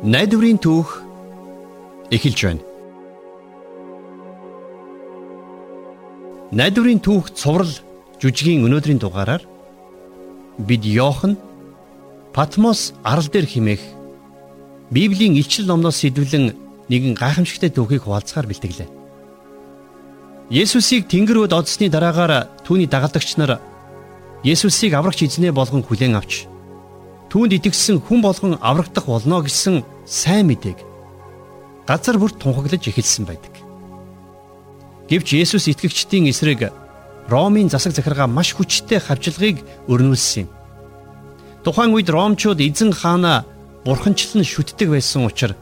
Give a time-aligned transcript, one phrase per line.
[0.00, 1.02] Найдварын түүх
[2.08, 2.64] эхэлж байна.
[6.56, 7.68] Найдварын түүх цуврал
[8.16, 9.44] жүжигийн өнөөдрийн дугаараар
[10.56, 11.36] бид Йохан
[12.32, 13.84] Патмос арал дээр химээх
[14.88, 16.56] Библийн илчил номноос сэдвлэн
[16.88, 18.88] нэгэн гайхамшигтай түүхийг хуваалцахаар бэлтгэлээ.
[20.48, 23.60] Есүсийг Тэнгэр өд одсны дараагаар түүний дагалдагч нар
[24.48, 26.49] Есүсийг аврагч эзнээ болгон хүлээн авч
[27.30, 30.78] түүнд итгэсэн хүн болгон аврагдах болно гэсэн сайн мэдээг
[31.86, 33.54] газар бүрт тунхаглаж эхэлсэн байдаг.
[35.06, 36.74] Гэвч Есүс итгэгчдийн эсрэг
[37.30, 40.48] Ромын засаг захиргаа маш хүчтэй хавчлагыг өрнүүлсэн юм.
[41.62, 43.46] Тухайн үед Ромчууд эзэн хаана
[43.86, 45.58] бурханчлан шүтдэг байсан учраас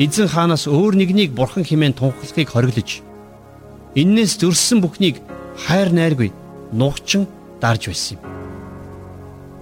[0.00, 3.04] эзэн хаанаас өөр нэгнийг бурхан хэмээн тунхаглахыг хориглож
[3.92, 5.20] эннээс зөрссөн бүхнийг
[5.68, 6.32] хайр найргүй
[6.72, 7.28] нухчин
[7.60, 8.43] дарж байсан юм.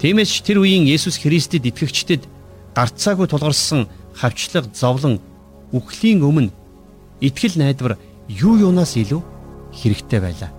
[0.02, 2.27] Тиймээс тэр үеийн Есүс Христэд итгэгчдэд
[2.74, 3.87] гарцаагүй тулгарсан
[4.19, 5.22] хавчлаг зовлон
[5.70, 6.50] үхлийн өмнө
[7.22, 7.94] итгэл найдвар
[8.27, 9.22] юу юунаас илүү
[9.78, 10.50] хэрэгтэй байлаа.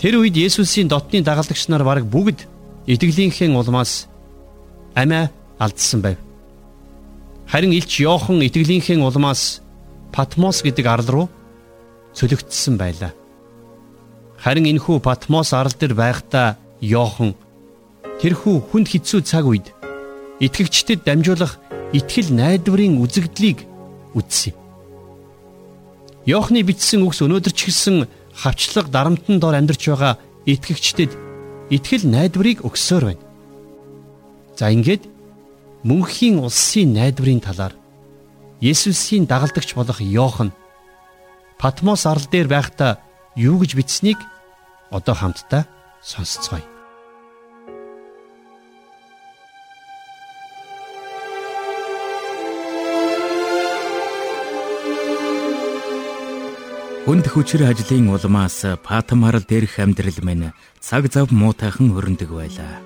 [0.00, 2.48] Тэр үед Есүсийн дотны дагалдагч нар бараг бүгд
[2.88, 4.08] итгэлийнхээ улмаас
[4.96, 5.28] амиа
[5.60, 6.16] алдсан байв.
[7.44, 9.60] Харин Илч Йохан итгэлийнхээ улмаас
[10.16, 11.26] Патмос гэдэг арал руу
[12.16, 13.12] цөлөгдсөн байлаа.
[14.40, 17.36] Харин энэхүү Патмос арал дээр байхдаа Йохан
[18.20, 19.70] тэрхүү хүнд хэцүү цаг үед
[20.42, 21.58] итгэгчдэд дамжуулах
[21.94, 23.64] итгэл найдварын үзэгдлийг
[24.14, 24.58] үзсэн юм.
[26.28, 31.12] Йохны бичсэн үгс өнөөдөр ч гэсэн хавчлаг дарамтан дор амьдарч байгаа итгэгчдэд
[31.72, 33.24] итгэл найдварыг өгсөөр байна.
[34.58, 35.08] За ингээд
[35.86, 37.74] мөнхийн улсын найдварын талаар
[38.60, 40.50] Есүсийн дагалдагч болох Йохан
[41.58, 42.98] Патмос арал дээр байхдаа
[43.38, 44.18] юу гэж бичсэнийг
[44.90, 45.66] одоо хамтдаа
[46.02, 46.77] сонсцгоё.
[57.08, 62.84] Хүнд хүчээр ажлын улмаас Патмарл дээрх амьдрал минь цаг зав муутайхан хөрөндөг байлаа.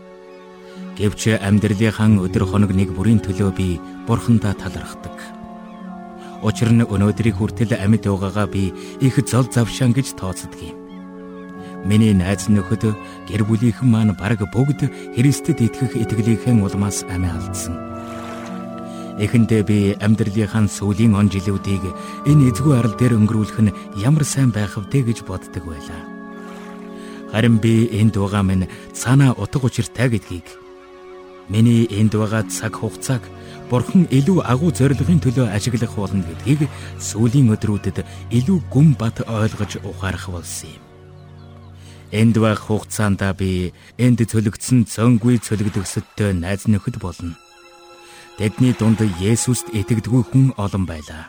[0.95, 5.19] Гэвч амьдралынхан өдөр хоног нэг бүрийн төлөө би бурхандаа талархдаг.
[6.39, 8.71] Учир нь өнөөдрийг хүртэл амьд байгаагаа би
[9.03, 10.79] их зол завшаан гэж тооцдог юм.
[11.83, 12.95] Миний найз нөхөд
[13.27, 14.87] гэр бүлийнхэн маань бараг бүгд
[15.19, 17.92] Христэд итгэх итгэлийнхэн улмаас амиа алдсан.
[19.23, 21.95] Эхэндээ би амьдралынхаа сүүлийн он жилүүдийг
[22.27, 26.03] энэ эзгүй арал дээр өнгөрүүлэх нь ямар сайн байх вэ гэж боддог байлаа.
[27.31, 30.47] Харин би энд байгаа минь цаанаа утга учиртай гэдгийг
[31.47, 33.23] миний энд байгаа цаг хугацааг
[33.71, 36.69] Бурхан илүү агуу зорилгын төлөө ажиглах болно гэдгийг
[37.01, 38.05] сүүлийн өдрүүдэд
[38.37, 40.83] илүү гүн бат ойлгож ухаарах болсон юм.
[42.13, 47.42] Энд байх хугацаанд би энд цөлөгдсөн цонгүй цөлөгдөгсөдтэй найз нөхөд болно.
[48.41, 51.29] Тэдний дунд Есүст итгэдэггүй хүн олон байлаа.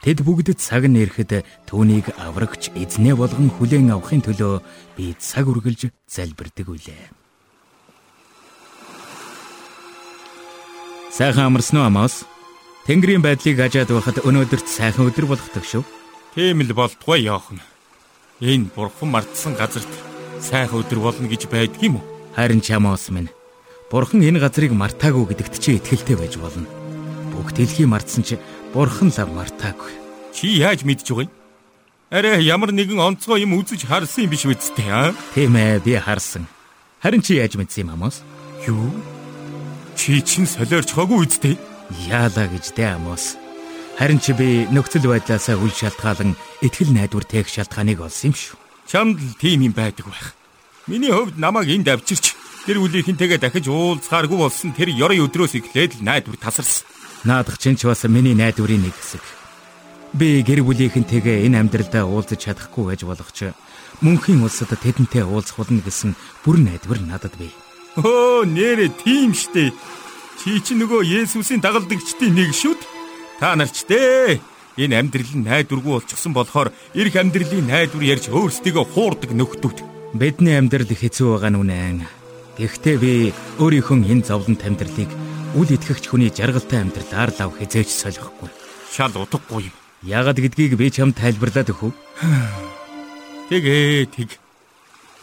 [0.00, 4.62] Тэд бүгд цаг нь ирэхэд түүнийг аврагч эзнээ болгон хүлээн авахын төлөө
[4.96, 7.10] би цаг үргэлж залбирдаг үлээ.
[11.10, 12.24] Сайхан амарсан уу Амос?
[12.86, 15.84] Тэнгэрийн байдлыг ажаад байхад өнөөдөрт сайхан өдөр болгодог шүү.
[16.38, 17.60] Тийм л болтугай яахан.
[18.40, 19.90] Энэ бурхан мартсан газарт
[20.38, 22.06] сайхан өдөр болно гэж байдгийм үү?
[22.38, 23.28] Харин ч Амос минь
[23.90, 26.70] Бурхан энэ газрыг мартаагүй гэдэгт чи итгэлтэй байж болно.
[27.34, 28.38] Бүх дэлхий мартсан ч
[28.70, 29.90] Бурхан л мартаагүй.
[30.30, 31.34] Чи яаж мэдж байгаа юм?
[32.14, 35.10] Арай ямар нэгэн онцгой юм үзэж харсан юм биш үсттэй аа?
[35.34, 36.46] Тийм ээ, би харсан.
[37.02, 38.22] Харин чи яаж мэдсэн юм Амос?
[38.62, 38.94] Юу?
[39.98, 41.58] Чи чин солиорч хаагүй үсттэй?
[42.06, 43.34] Яалаа гэж дээ Амос.
[43.98, 48.54] Харин чи би нөхцөл байдлаасаа үл шалтгаалan итгэл найдвар тээх шалтгааныг олсон юм шүү.
[48.86, 50.38] Чамд л тийм юм байдаг байх.
[50.86, 52.38] Миний хувьд намайг энд авчирч
[52.70, 56.86] Тэр үлийнхэнтэйгээ дахиж уулзахааргүй болсон тэр ёрын өдрөөс эхлээд л найдвар тасарсан.
[57.26, 59.26] Наадах чинь ч бас миний найдварын нэг хэсэг.
[60.14, 63.50] Би гэр бүлийнхэнтэйгээ энэ амьдралдаа уулзах чадахгүй байж болох ч
[64.06, 66.14] мөнхийн улсад тэдэнтэй уулзах болно гэсэн
[66.46, 67.50] бүр найдвар надад бий.
[67.98, 69.74] Өө нэрэ тийм штэ.
[70.38, 72.86] Чи чи нөгөө Есүсийн дагалдагчдын нэг шүт.
[73.42, 74.38] Та нар ч дээ
[74.78, 80.14] энэ амьдрал нь найдваргүй болчихсон болохоор эрх амьдралын найдвар ярьж өөрсдийгөө хуурдаг нөхдүүд.
[80.14, 82.19] Бидний амьдрал хэцүү байгаа нүнэн
[82.60, 83.12] Гэхдээ би
[83.56, 85.08] өөрийнхөө энэ зовлон амьдралыг
[85.56, 88.52] үл итгэгч хүний жаргалтай амьдралаар лав хизээч солихгүй.
[88.92, 89.74] Шал утгагүй юм.
[90.04, 91.92] Яагад гэдгийг би чамд тайлбарлаад өгөх үү?
[93.48, 94.36] Тэгээ тэг.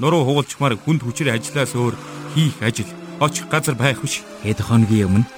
[0.02, 1.94] Нуруу хугалчмаар хүнд хүчээр ажиллаас өөр
[2.34, 2.90] хийх ажил
[3.22, 4.26] очих газар байх биш.
[4.42, 5.30] Хэд хоногийн өмнө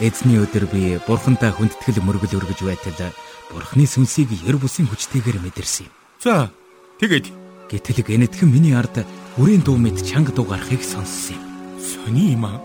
[0.00, 3.12] эзний өдөр би бурхантай хүндэтгэл мөргөл өргөж байтал
[3.52, 5.92] бурхны сүнсийг ер бусын хүчтэйгээр мэдэрсэн юм.
[6.24, 6.48] За
[7.04, 7.28] тэгээд
[7.68, 9.04] гэтэл гэнэтхэн миний ард
[9.36, 11.42] үрийн дуу мэд чанга дуу гарахыг сонссон юм.
[11.82, 12.60] Сони юм аа.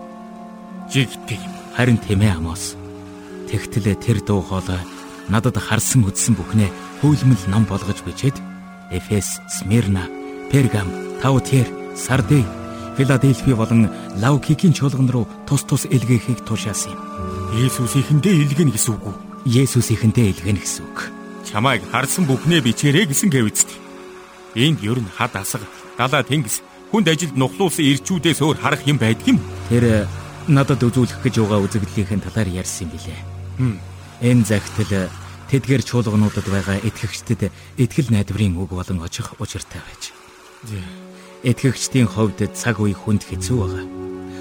[0.92, 1.52] Жигтэй юм.
[1.74, 2.76] Харин тийм ээ Амос.
[3.50, 4.78] Тэгтэл тэр дуу хоолой
[5.26, 6.70] надад харсан үдсэн бүхнээ
[7.02, 8.38] хөөлмөл ном болгож бичээд
[8.90, 10.06] Эфес, Смирна,
[10.50, 10.86] Пергам,
[11.22, 12.46] Таутер, Сардей,
[12.96, 17.00] Филадельфи болон Лаукикийн чуулган руу тус тус илгээхийг тушаасан юм.
[17.66, 19.16] Есүс ихэндээ илгэнэ гэсэн үг үү?
[19.46, 20.98] Есүс ихэндээ илгэнэ гэсэн үг.
[21.46, 23.78] Чамайг харсан бүхнээ бичээрэй гэсэн гэвэцтэй.
[24.54, 25.66] Энд ер нь хад асга,
[26.00, 29.38] далаа тэнгис, хүнд ажилд нухлуулсан ирчүүдээс өөр харах юм байдг юм.
[29.68, 30.08] Тэр
[30.48, 33.20] надад үзүүлэх гэж байгаа үзэгдлийнхэн талаар ярьсан юм билээ.
[34.24, 35.12] Энэ загтал
[35.52, 40.16] тэдгээр чуулгануудад байгаа итгэгчдэд итгэл найдварын үг болон очих учиртай байж.
[41.44, 43.84] Итгэгчдийн хувьд цаг үе хүнд хэцүү байгаа.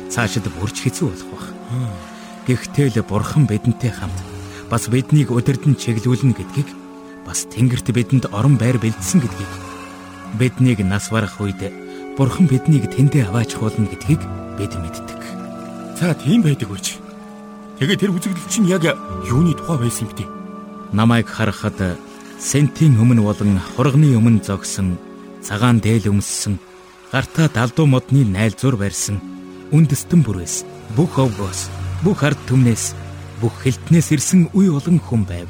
[0.07, 1.43] Цаашид бүрч хэцүү болох баг.
[2.47, 4.19] Гэхдээ л бурхан бидэнтэй хамт
[4.71, 6.69] бас биднийг өдөрдөн чиглүүлнэ гэдгийг
[7.27, 9.68] бас Тэнгэрт бидэнд орон байр бэлдсэн гэдгийг
[10.37, 11.71] биднийг нас барах үед
[12.17, 14.21] бурхан биднийг тэндээ аваачихуулна гэдгийг
[14.59, 15.21] бид мэддэг.
[15.97, 16.99] За тийм байдаг үуч.
[17.79, 18.83] Тэгээ тэр үзэгдэл чинь яг
[19.25, 20.25] юуны тухай байсан юм бэ?
[20.91, 21.97] Намайг харахад
[22.39, 24.99] сентийн өмнө болон хурганы өмнө зогсон
[25.41, 26.59] цагаан дээл өмссөн
[27.11, 29.23] гартаа далдуу модны найлзуур барьсан
[29.71, 31.71] үндэстэн бүрээс бүх овгоос
[32.03, 32.95] бүх ард түмнээс
[33.39, 35.47] бүх хилтнээс ирсэн үе олон хүн байв.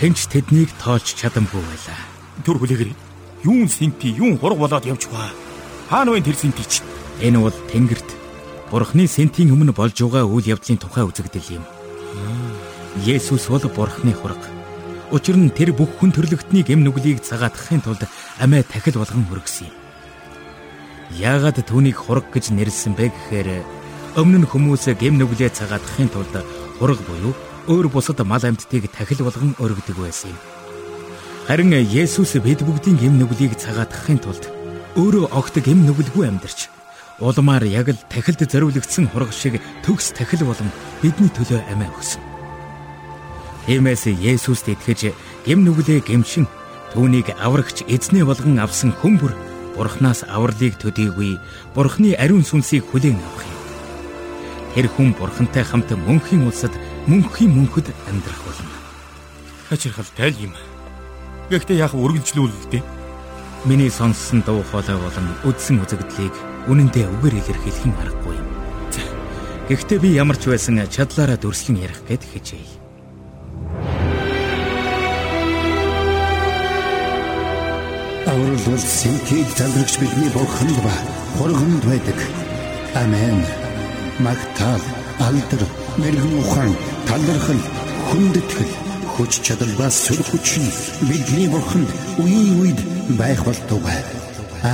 [0.00, 2.00] Хэнч тэднийг тоолж чадамгүй байлаа.
[2.44, 3.05] Түр хүлээгэр
[3.44, 5.32] юун синти юун хург болоод явж байгаа.
[5.90, 6.82] Хаана вэ тэр синти ч?
[7.20, 8.16] Энэ бол Тэнгэрт
[8.70, 11.64] Бурхны сентийн өмнө болж байгаа үйл явдлын тухай үзэгдэл юм.
[13.06, 14.42] Есүс бол Бурхны хург.
[15.14, 18.02] Учир нь тэр бүх хүн төрлөختний гэм нүглийг цагаатгахын тулд
[18.42, 19.74] амиа тахил болгон хөргсөн юм.
[21.14, 23.62] Яагаад түүнийг хург гэж нэрлсэн бэ гэхээр
[24.18, 26.34] өмнө нь хүмүүс гэм нүглээ цагаатгахын тулд
[26.82, 27.38] хург буюу
[27.70, 30.55] өөр бусад мал амьтдыг тахил болгон өргөдөг байсан юм.
[31.46, 34.50] Харин Есүс бид бүгдийн гэм нүглийг цагаатгахын тулд
[34.98, 36.66] өөрөө огт гэм нүгэлгүй амьдарч
[37.22, 42.18] улмаар яг л тахилд зориулагдсан хург шиг төгс тахил болон бидний төлөө амиа өгсөн.
[43.70, 45.14] Тиймээс Есүст итгэж
[45.46, 46.50] гэм нүглээ гэмшин
[46.90, 49.30] түүнийг аврагч эзнээ болгон авсан хүн бүр
[49.78, 51.38] Бурханаас авралыг төдийгүй
[51.78, 53.58] Бурханы ариун сүнсийг хүлээн авах юм.
[54.74, 56.74] Тэр хүн Бурхантай хамт мөнхийн улсад
[57.06, 58.74] мөнхийн мөнхөд амьдрах болно.
[59.70, 60.54] Хачирхал тайл юм.
[61.46, 62.82] Гэхдээ яг үргэлжлүүлэлтэй.
[63.70, 66.34] Миний сонссон дуу хоолой болон үдсэн үзэгдлийг
[66.66, 68.38] үнэндээ үгээр илэрхийлэх нь аргагүй.
[69.70, 72.66] Гэхдээ би ямар ч байсан чадлаараа дүрслэн ярих гээд хичээе.
[78.26, 80.94] Аврал сэнтийг залрагч бидний бурханд ба
[81.38, 82.18] хурганд байдаг.
[82.94, 83.42] Амен.
[84.18, 84.82] Магтаал,
[85.22, 85.62] алдар,
[85.98, 86.72] мэрэгэн ухаан,
[87.06, 87.62] талархал,
[88.08, 88.85] хүндэтгэл,
[89.16, 90.70] хүч чадал ба сүр хүч нь
[91.08, 91.90] бидний бурханд
[92.20, 92.80] үеийн үед
[93.20, 94.00] байх болтугай.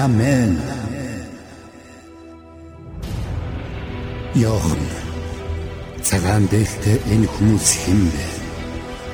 [0.03, 0.59] Амен.
[4.35, 4.83] Йохан
[6.03, 8.27] цагаан дээлтэй энэ хүмүүс хэн бэ?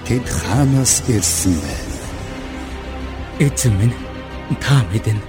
[0.07, 1.77] Тэд хаанаас ирсэн бэ?
[3.45, 3.97] Эзэн минь
[4.65, 5.21] та мэдэн.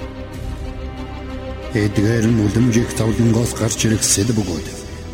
[1.84, 4.68] Эдгээр нь үлэмжих зовлонгоос гарч ирэх сэл бөгөөд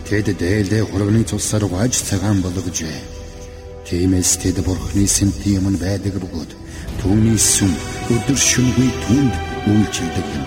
[0.07, 3.24] тэд дээлээ хурганы цусаар угааж цагаан болгожээ.
[3.85, 6.51] Тиймээс тэд бурхны сэнти юм байдаг бөгөөд
[6.99, 7.71] түүний сүм
[8.13, 9.33] өдөр шөнөгүй түнд
[9.69, 10.45] үйлчилдэг юм.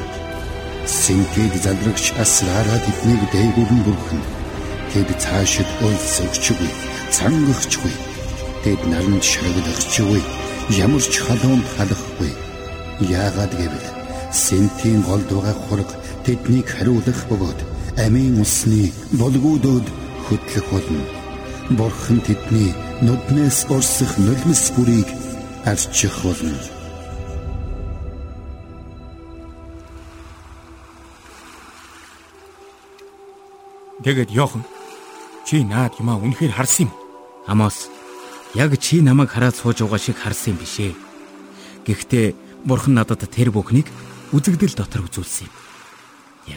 [0.86, 4.22] Сэнтиг залрагч асраараа тэднийг дээгүүрэн бүрхэн.
[4.90, 6.70] Тэд цаашид өлсөгчгүй,
[7.14, 7.94] цангахчгүй.
[8.64, 10.22] Тэд наранд шарагдахчгүй,
[10.84, 12.32] ямар ч халуунд халахгүй
[13.00, 13.86] Яагаад гэвэл
[14.34, 15.90] сентийн голд байгаа хург
[16.26, 17.60] тэднийг хариулах бөгөөд
[18.04, 19.86] амийн усны булгуудад
[20.26, 21.04] хөтлөх болно.
[21.78, 25.06] Бурхан тэдний нүднээс урсах нулимс бүрийг
[25.64, 26.58] арчих болно.
[34.02, 34.64] Тэгээд Йохан
[35.46, 36.92] чи наад юмаа үнэхээр харсан юм.
[37.46, 37.86] Амос
[38.58, 40.94] яг чи намайг хараад сууж байгаа шиг харсан юм бишээ.
[41.86, 42.34] Гэхдээ
[42.66, 43.86] Бурхан надад тэр бүхнийг
[44.34, 45.54] үзэгдэл дотор үзүүлсэн юм.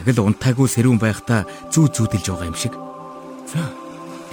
[0.02, 2.74] Яг л унтаагүй сэрүүн байхдаа зүү зүүдэлж байгаа юм шиг.
[3.46, 3.70] За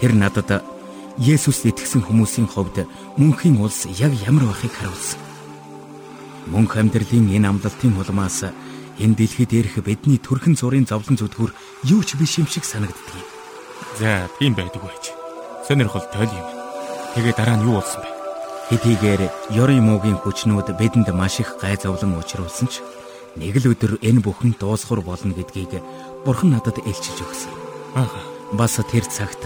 [0.01, 0.78] тэр надад
[1.19, 2.87] Есүст итгэсэн хүмүүсийн хувьд
[3.19, 5.19] мөнхийн улс яг ямар байхыг харуулсан.
[6.47, 8.47] Мөнх амьдралын энэ амлалтын улмаас
[8.95, 11.51] энэ дэлхийд ирэх бидний төрхөн зургийн зовлон зүтгүр
[11.91, 13.19] юу ч биш юм шиг санагддаг.
[13.99, 15.11] За тийм байдаг байж.
[15.67, 16.47] Сонирхол тойл юм.
[17.19, 18.09] Тэгээ дараа нь юу болсон бэ?
[18.71, 19.21] Хэдийгээр
[19.59, 22.79] ёрын муугийн хүчнүүд бидэнд маш их гай зовлон учруулсан ч
[23.35, 25.83] нэг л өдөр энэ бүхэн дуусхур болно гэдгийг
[26.23, 27.53] Бурхан надад илчилж өгсөн.
[27.99, 28.07] Аа.
[28.55, 29.43] Бас тэр цагт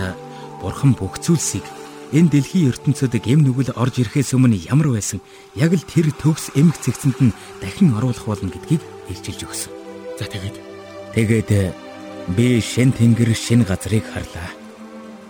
[0.63, 1.67] Бурхан бүх зүйлсийг
[2.15, 5.19] энэ дэлхийн ертөнцид гэм нүгэл орж ирэхээс өмнө ямар байсан
[5.59, 8.79] яг л тэр төгс эмх цэгцэнд нь дахин оруулах болно гэдгийг
[9.11, 9.71] илчилж өгсөн.
[10.15, 10.55] За тэгээд
[11.19, 11.51] тэгээд
[12.39, 14.49] би шин тэнгэр шин газрыг харлаа.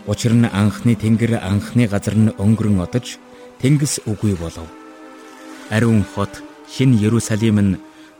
[0.06, 3.18] Учир нь анхны тэнгэр анхны газар нь өнгөрөн одож
[3.58, 4.70] тэнгис үгүй болов.
[5.74, 7.80] Ариун хот шин Ерүсалим нь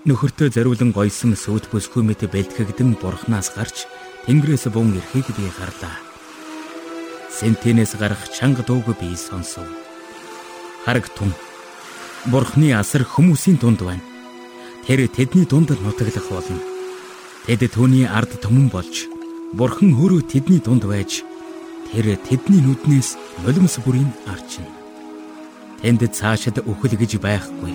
[0.10, 3.86] нөхөртөө зориулан гойсон сүйт бүсгүй мэт бэлтгэгдэн бурхнаас гарч
[4.26, 6.03] тэнгэрээс бун ирэхийг би гарлаа.
[7.34, 9.66] Сентенээс гарах чанга дууг би сонсов.
[10.86, 11.34] Харагтун.
[12.30, 14.06] Бурхны асар хүмүүсийн дунд байна.
[14.86, 16.62] Тэр тэдний дунд нутаглах болно.
[17.46, 19.10] Тэд түүний ард түмэн болж
[19.54, 21.26] Бурхан өөрөө тэдний дунд байж
[21.90, 24.70] тэр тэдний нүднээс нулимс бүрийн арчна.
[25.82, 27.74] Тэнд цаашид үхэл гэж байхгүй.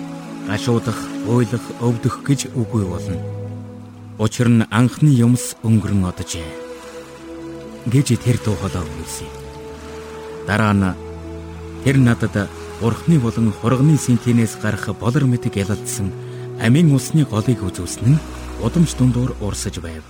[0.49, 0.97] Гашуудах,
[1.29, 3.21] уйлах, өвдөх гэж үгүй болно.
[4.19, 6.69] Учир нь анхны юмс өнгөрөн оджээ.
[7.87, 9.38] гэж тэр дуу хоолой хэлсэн.
[10.49, 10.97] Дараа нь
[11.85, 12.49] тэр надад
[12.81, 16.09] Бурхны болон хурганы синтенээс гарах болор мэт гялалдсан
[16.65, 18.23] амийн усны голыг үзүүлсэн нь
[18.65, 20.01] удамж дундуур урсаж байв.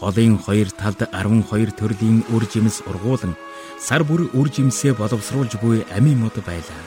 [0.00, 3.34] Голын хоёр талд 12 төрлийн үр жимс ургуулan
[3.76, 6.84] сар бүр үр жимсээ боловсруулж буй амийн мод байлаа.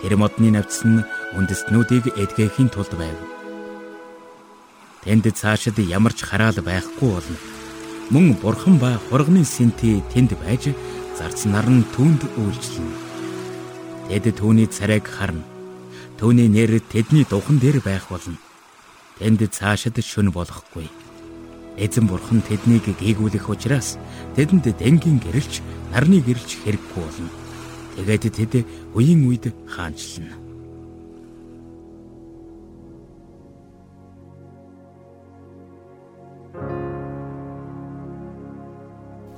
[0.00, 1.04] Тэр модны навц нь
[1.38, 3.18] үндэстнүүдийг эдгэхийн тулд байв.
[5.04, 7.36] Тэнд цаашид ямар ч хараал байхгүй болно.
[8.10, 10.72] Мөн бурхан ба хурганы синти тэнд байж
[11.22, 12.96] зарцнаар нь түнд үйлчлэнэ.
[14.10, 15.46] Тэд түүний царайг харна
[16.22, 18.38] Төвний нэр тэдний духан дээр байх болно.
[19.18, 20.86] Тэнд цаашид шүн болохгүй.
[21.74, 23.98] Эзэн бурхан тэднийг гээгүүлэх учраас
[24.38, 25.58] тэдэнд дэнгийн гэрэлч,
[25.90, 27.30] нарны гэрэлч хэрэггүй болно.
[27.98, 28.52] Тэгээд тэд
[28.94, 30.38] үеийн үед хаанчлана.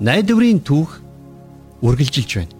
[0.05, 1.04] Найдварын түүх
[1.85, 2.55] үргэлжилж байна.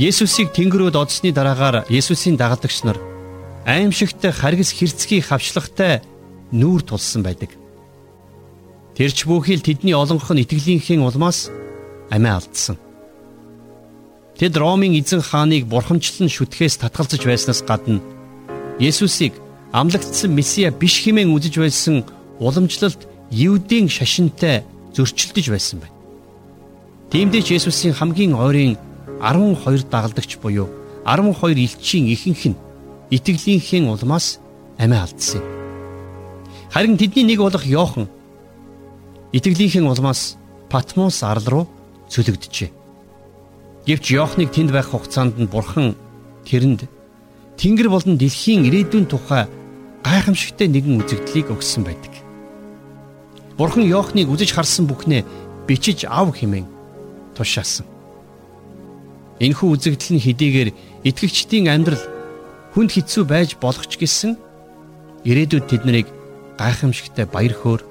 [0.00, 2.96] Есүсийг тэнгэрүүд одсны дараагаар Есүсийн дагалдагч нар
[3.68, 6.00] аимшигт харгас хэрцгий хавчлагтай
[6.50, 7.52] нүүр тулсан байдаг.
[8.96, 11.52] Тэрч бүхий л тэдний олонх нь итгэлийнхээ улмаас
[12.08, 12.80] амиа алдсан.
[14.40, 18.00] Тэд Ромын эзэн хааныг бурхамчлан шүтгэхээс татгалзаж байснаас гадна
[18.80, 19.36] Есүсийг
[19.76, 21.96] амлагдсан месиа биш хэмээн үзэж байсан
[22.40, 24.64] уламжлалт Евдийн шашинтай
[24.96, 26.01] зөрчилдөж байсан байна.
[27.12, 28.80] Тиймдээ ч Есүсийн хамгийн ойрын
[29.20, 30.72] 12 дагалдагч буюу
[31.04, 32.60] 12 элчийн ихэнх нь
[33.12, 34.40] итгэлийнхээ улмаас
[34.80, 35.44] амиа алдсан.
[36.72, 38.08] Харин тэдний нэг болох Йохан
[39.36, 40.40] итгэлийнхээ улмаас
[40.72, 41.64] Патмос арал руу
[42.08, 42.72] цөлөгдөжээ.
[43.84, 45.92] Гэвч Йоханыг тэнд байх хугацаанд нь Бурхан
[46.48, 46.88] тэрэнд
[47.60, 49.52] Тэнгэр болон дэлхийн ирээдүйн тухай
[50.00, 52.24] гайхамшигтай нэгэн үзэгдлийг өгсөн байдаг.
[53.60, 55.28] Бурхан Йоханыг үзэж харсан бүхнээ
[55.68, 56.71] бичиж ав хэмээн
[57.36, 57.86] тушаасан.
[59.42, 60.70] Энэхүү үзэгдэл нь хэдийгээр
[61.08, 62.04] итгэгчдийн амьдрал
[62.72, 64.38] хүнд хэцүү байж болох ч гэсэн
[65.26, 66.08] ирээдүйд тэднийг
[66.58, 67.82] гайхамшигтай баяр хөөр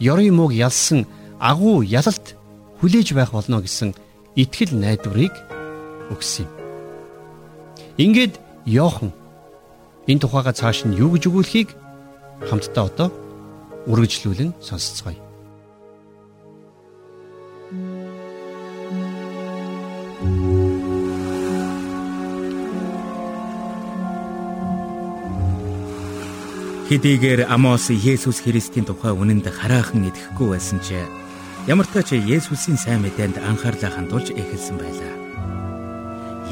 [0.00, 1.06] ёрын мууг ялсан
[1.38, 2.34] агуу ялалт
[2.80, 3.94] хүлээж байх болно гэсэн
[4.34, 5.34] итгэл найдварыг
[6.10, 6.52] өгсөн юм.
[7.96, 8.34] Ингээд
[8.66, 9.12] Йохан
[10.10, 11.70] энэ тухайга цааш нь юу гэж өгүүлэхийг
[12.48, 13.08] хамтдаа одоо
[13.88, 15.23] үргэлжлүүлэн сонсцгоё.
[26.84, 31.00] Хэдийгээр Амос Есүс Христийн тухай үнэнд хараахан итгэхгүй байсан ч
[31.64, 35.12] ямар ч тач Есүсийн сайн мэдээнд анхаарлаа хандуулж эхэлсэн байлаа.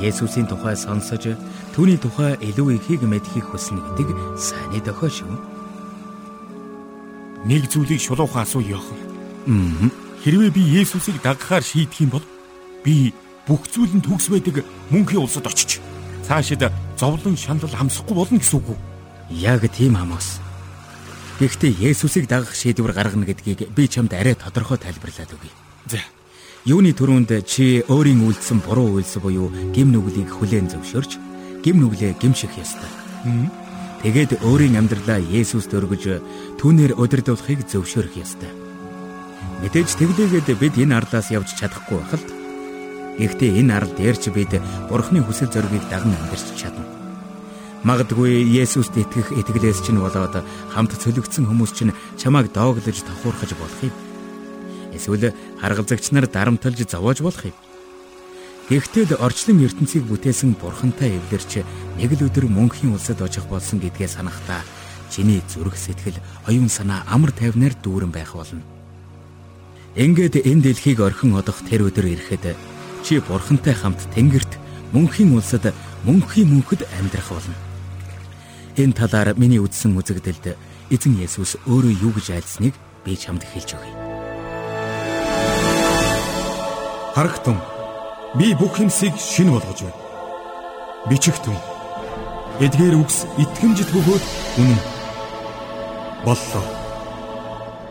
[0.01, 1.37] Есүсийн тухай сонсож
[1.77, 5.37] түүний тухай илүү ихийг мэдхийг хүснэ гэдэг сайнны дохио шүү.
[7.45, 9.93] Нэг зүйлийг шулуухан асуу Йохан.
[10.25, 12.25] Хэрвээ би Есүсийг дагахаар шийдэх юм бол
[12.81, 13.13] би
[13.45, 15.77] бүх зүйл нь төгс байдаг мөнхийн улсад очиж
[16.25, 18.92] цаашид зовлон шанал хамсахгүй болно гэсэн үг үү?
[19.41, 20.41] Яг тийм хамаас.
[21.41, 25.51] Гэхдээ Есүсийг дагах шийдвэр гаргана гэдгийг би чамд арай тодорхой тайлбарлаад өгье.
[25.89, 25.99] За.
[26.69, 31.19] Юуны төрөнд чи өөрийн үйлдсэн буруу үйлс буюу гим нүглийг хүлээн зөвшөөрч
[31.65, 32.87] гим нүглээ гимших ёстой.
[34.05, 36.23] Тэгээд өөрийн амьдралаа Есүст өргөж
[36.61, 38.53] түүнээр удирдуулахыг зөвшөөрөх ёстой.
[39.65, 42.23] Мэдээж тэглээгээд бид энэ арлаас явж чадахгүй байхад.
[43.19, 44.53] Гэхдээ энэ арал дээр ч бид
[44.87, 46.92] Бурхны хүсэл зоригийг даган амьдарч чадна.
[47.83, 50.39] Магадгүй Есүст итгэх итгэлээс чинь болоод
[50.71, 53.91] хамт цөлөгдсөн хүмүүс чинь чамайг дооглож тохуурхаж болох юм.
[54.95, 57.59] Эсвэл харгалзагч нар дарамтлж зовоож болох юм.
[58.71, 61.67] Гэхдээ орчлон ертөнцийг бүтээсэн бурхантай эвлэрч
[61.99, 64.63] нэг л өдөр мөнхийн улсад очих болсон гэдгээ санахдаа
[65.11, 68.63] чиний зүрх сэтгэл оюун санаа амар тайвнаар дүүрэн байх болно.
[69.99, 72.55] Ингээд энэ дэлхийг орхин одох тэр өдөр ирэхэд
[73.03, 74.55] чи бурхантай хамт тэнгэрт
[74.95, 75.75] мөнхийн улсад
[76.07, 77.72] мөнхийн мөнхөд амьдрах болно.
[78.77, 80.57] Энэ талаар миний үздсэн үзэгдэлд
[80.89, 82.73] эзэн Есүс өөрөө юу гэж айлсныг
[83.05, 83.93] би чамд хэлж өгье.
[87.13, 87.61] Харагтун
[88.41, 90.01] би бүх юмсыг шин болгож байна.
[91.13, 91.59] Бичигтэн
[92.65, 94.25] эдгээр үгс итгэмжит бөгөөд
[94.65, 94.81] үнэн.
[96.25, 96.65] Боллоо.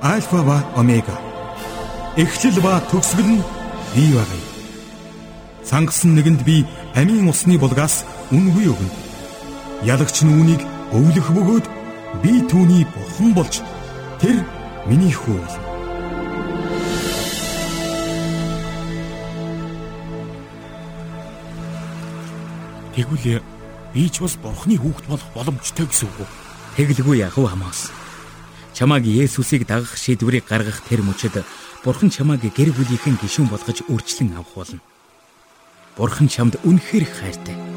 [0.02, 1.14] Альфа ба омега.
[2.18, 3.46] Эхлэл ба төгсгөл нь
[3.94, 4.32] бий юм.
[5.62, 6.66] Сангасан нэгэнд би
[6.98, 8.02] амийн усны булгаас
[8.34, 8.94] үнгүй өгнө.
[9.86, 11.66] Ялагч нь үүнийг өвлөх бөгөөд
[12.20, 13.64] би түүний бурхан болж
[14.20, 14.44] тэр
[14.84, 15.64] миний хүү болно.
[22.92, 23.40] Тэгвэл
[23.96, 26.30] би ч бас бурхны хүүхэд болох боломжтой гэсэн үг үү?
[26.76, 27.96] Тэглгүй яах вэ хамаас?
[28.76, 31.40] Чамааг Есүсийг дагах шийдвэрийг гаргах тэр мөчөд
[31.88, 34.84] бурхан чамааг гэр бүлийнхэн гишүүн болгож өөрчлөн авах болно.
[35.96, 37.71] Бурхан чамд үнэхээр хайртай.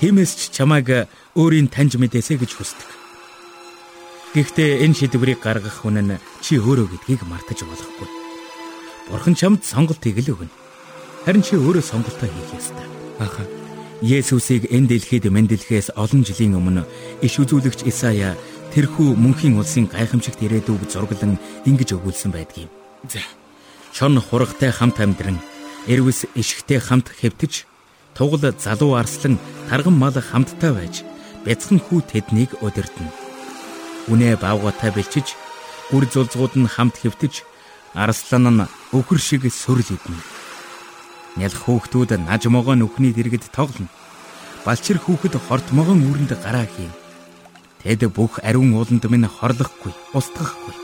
[0.00, 2.90] Тиймээс ч чамааг өөрийн таньж мэдээсэй гэж хүсдэг.
[4.36, 8.08] Гэхдээ энэ шийдвэрийг гаргах хүн нь чи өөрөө гэдгийг мартаж болохгүй.
[9.08, 10.52] Бурхан чамд сонголтыг л өгнө.
[11.24, 12.86] Харин чи өөрөө сонголтоо хийх ёстой.
[13.16, 13.48] Ахаа
[14.04, 16.84] Есүсийг энэ дэлхийд мэндэлхээс олон жилийн өмнө
[17.24, 18.36] иш үзүүлэгч Исая
[18.76, 22.68] тэрхүү мөнхийн улсын гайхамшигт ирээдүг зураглан ингэж өгүүлсэн байдгийг.
[23.08, 23.24] За.
[23.96, 25.40] Шон хурагтай хамт амьдран,
[25.88, 27.64] эрвэс ишгтэй хамт хэвтэж,
[28.12, 31.04] тугал залуу арслан тарган мал хамттай байж,
[31.44, 33.10] бяцхан хүү тэднийг удирдна.
[34.10, 35.34] Үнэ бавгатай бэлчиж,
[35.94, 37.42] үр зулзгууд нь хамт хэвтэж,
[37.94, 40.36] арслан нь өхөр шиг сүрл идэнэ
[41.36, 43.92] Нялх хүүхдүүд наж могоо нүхний дэргэд тоглоно.
[44.64, 46.92] Балчир хүүхэд хорт могон үүрэнд гараа хийн.
[47.84, 50.74] Тэд бүх ариун ууланд минь хорлохгүй, устгахгүй.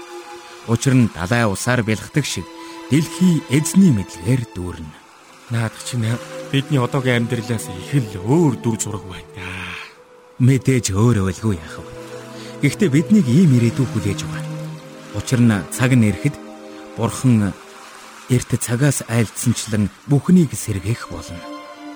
[0.68, 2.44] Учир нь далай усаар бэлгдэг шиг
[2.92, 4.96] дэлхий эзний мэдлэгээр дүүрнэ.
[5.56, 6.04] Наадах чинь
[6.52, 9.48] бидний одоогийн амьдралаас их л өөр дүр зураг байна.
[10.36, 11.92] Мэдээж өөр өвлгүй яах вэ?
[12.60, 14.52] Гэхдээ биднийг ийм ирээдүй хүлээж байгаа.
[15.16, 16.36] Учир нь цаг нь ирэхэд
[17.00, 17.56] бурхан
[18.28, 21.40] эрт цагаас айлдсанчлан бүхнийг сэргээх болно.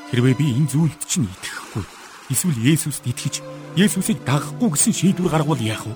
[0.09, 1.85] Хэрвээ би энэ зүйлд чинь итгэхгүй
[2.33, 3.45] эсвэл Есүст итгэж
[3.77, 5.95] Есүсийг дагахгүй гэсэн шийдвэр гаргавал яах вэ?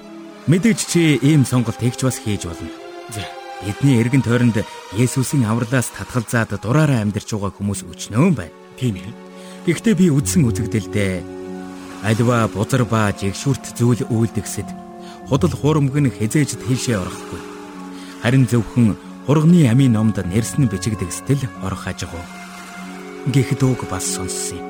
[0.52, 2.68] Мэдээж чи ийм сонголт хийгч бас хийж болно.
[3.08, 3.24] За
[3.64, 4.64] бидний эргэн тойронд
[4.96, 8.56] Есүсийн авралаас татгалзаад дураараа амьдарч байгаа хүмүүс өчнөө байна.
[8.80, 9.12] Тийм ээ.
[9.68, 11.14] Гэхдээ би үдсэн үзэгдэлдээ
[12.04, 14.68] альва бузар ба жигшүрт зүйл үйлдэгсэд
[15.28, 17.40] худал хуурмаг нь хизээж тийшээ орохгүй.
[18.24, 18.96] Харин зөвхөн
[19.30, 22.10] Хурганы амийн номд нэрсэн бичигдэг стэл орох ажиг.
[23.30, 24.66] Гэх дүүг бас сонссон юм.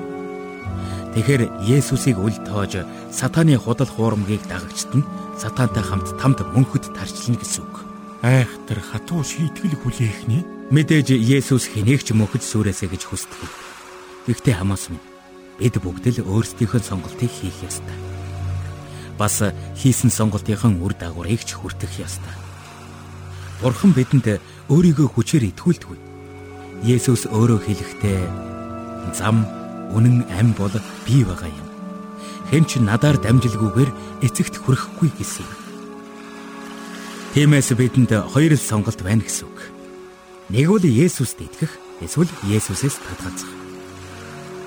[1.14, 5.08] Тэгэхэр Есүсийг үл тоож сатааны худал хуурмгийг дагагчд нь
[5.40, 7.89] сатантай хамт тамд мөнхөд тарчлна гэсэн үг.
[8.20, 10.44] Айхтар хатуу шийтгэл хүлээх нэ?
[10.68, 13.48] Мэдээж Есүс хэнээгч мөнхөд сүрээсэ гэж хүсдэг.
[14.28, 15.00] Гэхдээ хамаас минь
[15.56, 17.96] бид бүгд л өөрсдийнхөө сонголтыг хийх ёстой.
[19.16, 19.40] Бас
[19.72, 22.36] хийсэн сонголтынхан үр дагаврыг ч хүртэх ёстой.
[23.64, 24.36] Бурхан бидэнд
[24.68, 26.00] өөрийгөө хүчээр итгүүлдэг.
[26.84, 28.20] Есүс өөрөө хэлэхдээ
[29.16, 29.48] зам
[29.96, 30.76] үнэн ам бол
[31.08, 31.68] би байгаа юм.
[32.52, 35.59] Хэн ч надаар дамжилгүйгээр эцэгт хүрэхгүй гэсэн юм.
[37.30, 39.58] Тиймээс бидэнд хоёр л сонголт байна гэсэн үг.
[40.50, 43.54] Нэг бол Есүст итгэх, эсвэл Есүсээс татгалзах.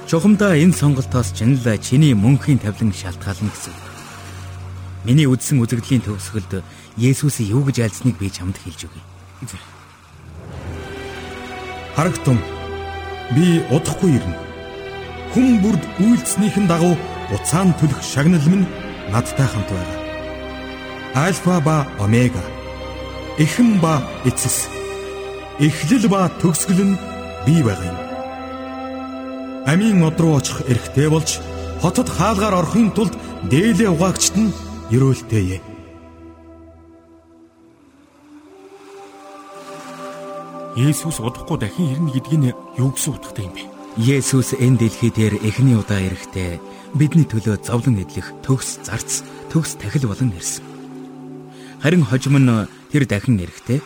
[0.08, 3.86] Чухамдаа энэ сонголтоос ч нь л чиний мөнхийн тавлан шалтгаална гэсэн үг.
[5.04, 6.64] Миний үдсэн үзэгдлийн төгсгөлд
[6.96, 9.04] Есүс юу гэж альцныг би чамд хэлж өгье.
[12.00, 12.40] Харагтун
[13.36, 14.40] би удахгүй ирнэ.
[15.36, 16.96] Хүн бүрд үйлцснийхэн дагуу
[17.36, 18.72] уцаан төлөх шагнал минь
[19.12, 20.00] надтай хамт байгаа.
[21.28, 22.53] Альфа ба омега.
[23.38, 23.98] Эхэм ба
[24.30, 24.70] эцэс.
[25.58, 27.00] Эхлэл ба төгсгөл нь
[27.50, 27.98] би байгаа юм.
[29.66, 31.42] Амийн мод руу очих эрхтэй болж
[31.82, 33.18] хотод хаалгаар орохын тулд
[33.50, 34.54] дээлээ угаагчд нь
[34.94, 35.66] ерөөлтэйе.
[40.78, 43.66] Есүс удахгүй дахин ирнэ гэдг нь юу гэсэн утгатай юм бэ?
[43.98, 46.62] Есүс энэ дэлхий дээр эхний удаа ирэхдээ
[46.94, 50.62] бидний төлөө зовлон эдлэх төгс зарц, төгс тахил болон ирсэн.
[51.82, 53.82] Харин хожим нь тэр дахин ирэхдээ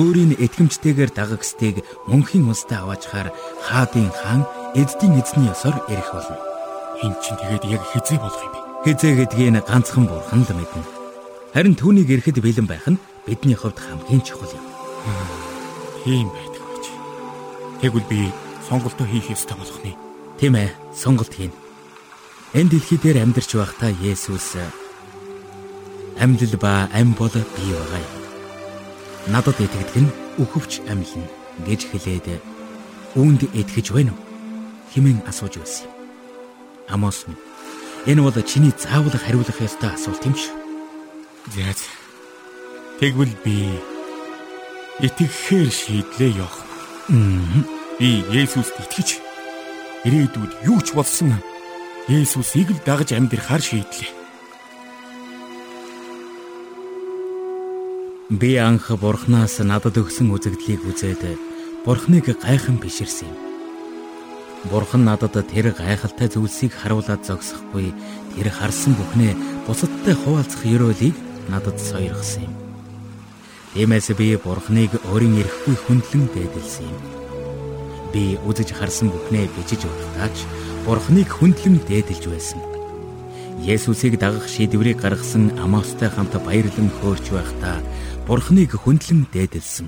[0.00, 3.28] өөрийн итгэмжтэйгээр дагагсдыг мөнхийн улстай аваачаар
[3.68, 6.40] хаадын хаан эддийн эзний ёсоор ирэх болно.
[7.04, 8.60] Энд чинь тэгээд яг хизээ болох юм бэ?
[8.88, 10.84] Хизээ гэдгийг ганцхан бурхан л мэднэ.
[11.52, 14.64] Харин түүнийг ирэхэд бэлэн байх нь бидний хувьд хамгийн чухал юм.
[16.04, 16.84] Тийм байдаг гэж.
[17.84, 18.20] Тэгвэл би
[18.68, 19.96] сонголтоо хийх ёстой болох нь.
[20.40, 21.52] Тийм ээ, сонголт хийн.
[22.56, 24.56] Энэ дэлхий дээр амьдарч байхдаа Есүс
[26.20, 28.25] амьлал ба ам бол би байгаа юм.
[29.26, 31.26] Надад итгэдэг нь өхөвч амьлна
[31.66, 32.26] гэж хэлээд
[33.18, 34.22] үүнд итгэж байна уу?
[34.94, 35.94] хэмээн асууж байсан юм.
[36.88, 37.40] Амос минь
[38.06, 40.54] Энэ бол чиний заавал хариулах ёстой асуулт юм шүү.
[41.50, 41.90] Зяаз.
[43.02, 43.74] Тэгвэл би
[45.02, 46.62] итгэхээр шийдлээ явах.
[47.98, 49.18] Би Есүст итгэж
[50.06, 51.34] ирээдүйд юу ч болсон
[52.06, 54.15] Есүсийг л дагаж амьдрахаар шийдлээ.
[58.28, 61.38] Би анх Бурханаас надад өгсөн үзэгдлийг үзээд
[61.86, 63.38] Бурханыг гайхан биширсэн юм.
[64.66, 67.94] Бурхан надад тэр гайхалтай зүйлсийг харуулад зогсохгүй
[68.34, 71.14] тэр харсан бүхнээ бусадтай хуваалцах ёроолыг
[71.46, 72.54] надад сойрхсан юм.
[73.78, 77.02] Тиймээс би Бурханыг өөрийн ирэхгүй хүндлэн дээдэлсэн юм.
[78.10, 80.34] Би үзэж харсан бүхнээ бичиж удаач
[80.82, 82.58] Бурханыг хүндлэн дээдэлж байсан.
[83.62, 87.80] Есүсийг дагах шийдвэрийг гаргасан Амостой хамт баярлан хөөрч байхдаа
[88.26, 89.86] Бурхныг хүндлэн дээдэлсэн.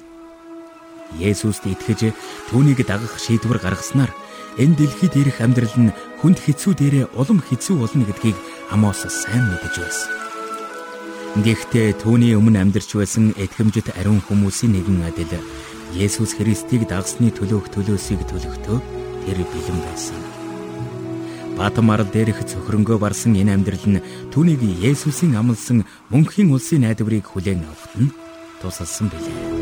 [1.19, 2.15] Есүст итгэж
[2.47, 4.15] түүнийг дагах шийдвэр гаргаснаар
[4.63, 5.91] энэ дэлхийд ирэх амьдрал нь
[6.23, 8.39] хүнд хэцүү дээрээ улам хэцүү болно гэдгийг
[8.71, 10.11] Амос сайн мэдэж байсан.
[11.43, 15.35] Гэхдээ түүний өмнө амьдарч байсан этгэмжит ариун хүмүүсийн нэгэн адил
[15.99, 18.79] Есүс Христийг дагсны төлөөх төлөөсийг төлөхдөө
[19.27, 20.21] тэр бэлэн байсан.
[21.59, 27.95] Батмар дээрх цөхрөнгөө барсан энэ амьдрал нь түүнийг Есүсийн амлсан мөнхийн улсын найдварыг хүлээн авахт
[27.99, 28.28] нь
[28.61, 29.58] тусалсан билээ.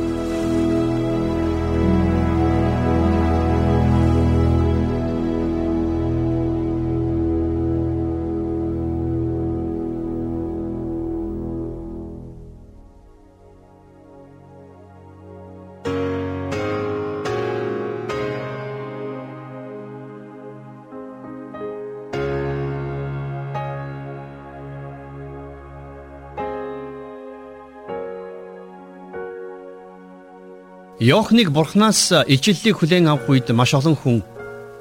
[31.06, 34.18] Йохныг Бурханаас ижиллийг хүлээн авах үед маш олон хүн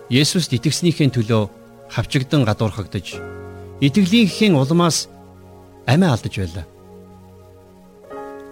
[0.10, 1.44] Есүст итгэснийхээ төлөө
[1.94, 3.22] хавчигдан гадуурхагдж
[3.86, 5.06] итгэлийнхээ улмаас
[5.86, 6.66] амиа алдаж байлаа.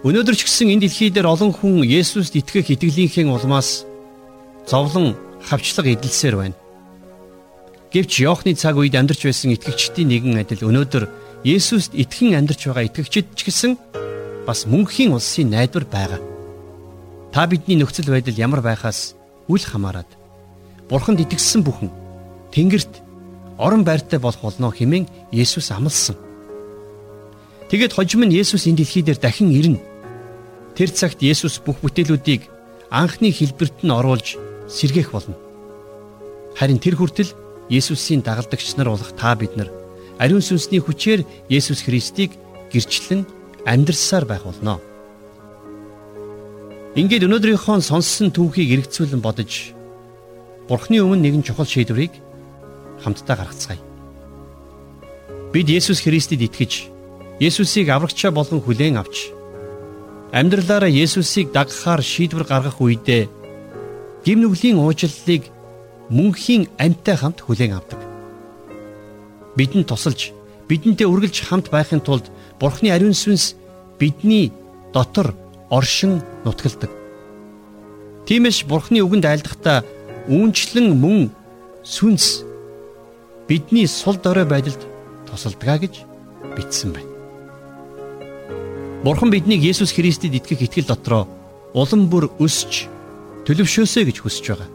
[0.06, 3.82] Өнөөдөр ч гэсэн энэ дэлхий дээр олон хүн Есүст итгэх итгэлийнхээ улмаас
[4.70, 6.56] зовлон хавчлага эдэлсээр байна.
[7.90, 11.10] Гэвч Йохны цаг үед амьдарч байсан итгэгчдийн нэгэн адил өнөөдөр
[11.42, 13.74] Есүст итгэн амьдарч байгаа итгэгчид ч гэсэн
[14.46, 16.33] бас мөнхийн улсын найдвар байгаа.
[17.34, 19.18] Та бидний нөхцөл байдал ямар байхаас
[19.50, 20.06] үл хамааран
[20.86, 21.90] Бурханд итгэсэн бүхэн
[22.54, 23.02] Тэнгэрт
[23.58, 26.14] орон байртай болох болно хэмээн Есүс амласан.
[27.74, 29.82] Тэгэд хожим нь Есүс энэ дэлхий дээр дахин ирнэ.
[30.78, 32.46] Тэр цагт Есүс бүх бүтээлүүдийг
[32.94, 34.38] анхны хэлбэрт нь оруулж
[34.70, 35.34] сэргээх болно.
[36.54, 37.34] Харин тэр хүртэл
[37.66, 39.74] Есүсийн дагалдагч нар болох та бид нар
[40.22, 42.38] ариун сүнсний хүчээр Есүс Христийг
[42.70, 43.26] гэрчлэн
[43.66, 44.78] амьдрсаар байх болно.
[46.94, 49.74] Ингээд өнөөдрийнхөө сонссон түүхийг эргэцүүлэн бодож
[50.70, 52.14] Бурхны өмнө нэгэн чухал шийдвэрийг
[53.02, 53.82] хамтдаа гаргацгаая.
[55.50, 56.86] Бид Есүс Христэд итгэж
[57.42, 59.34] Есүсийг аврагчаа болгон хүлээн авч
[60.30, 63.26] амьдралаараа Есүсийг дагахаар шийдвэр гаргах үедээ
[64.22, 65.50] гим нүглийн уучлалыг
[66.14, 67.98] мөнхийн амьтай хамт хүлээн авдаг.
[69.58, 70.30] Бидэнд тусалж,
[70.70, 72.30] бидэнтэй үргэлж хамт байхын тулд
[72.62, 73.58] Бурхны ариун сүнс
[73.98, 74.54] бидний
[74.94, 75.34] дотор
[75.70, 76.90] оршин нутгалдаг.
[78.26, 79.84] Тиймээс Бурхны үгэнд айлдахдаа
[80.28, 81.28] үүнчлэн мөн
[81.84, 82.44] сүнс
[83.48, 84.80] бидний сул дорой байдалд
[85.28, 85.94] тусалдгаа гэж
[86.56, 87.12] бичсэн байна.
[89.04, 91.28] Бурхан биднийг Есүс Христэд итгэх итгэл дотроо
[91.76, 92.88] улам бүр өсч
[93.44, 94.70] төлөвшөөсэй гэж хүсэж байгаа.